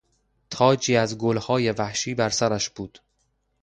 تاجی 0.49 0.95
از 0.95 1.17
گلهای 1.17 1.71
وحشی 1.71 2.15
بر 2.15 2.29
سرش 2.29 2.69
بود. 2.69 2.99